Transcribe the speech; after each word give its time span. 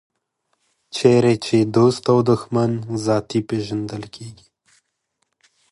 چېرې 0.95 1.33
چې 1.45 1.57
دوست 1.75 2.03
او 2.11 2.19
دښمن 2.29 2.71
ذاتي 3.05 3.39
پېژندل 3.49 4.03
کېږي. 4.15 4.47